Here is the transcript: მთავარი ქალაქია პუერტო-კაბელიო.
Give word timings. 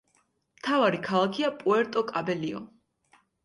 მთავარი 0.61 1.03
ქალაქია 1.09 1.53
პუერტო-კაბელიო. 1.61 2.67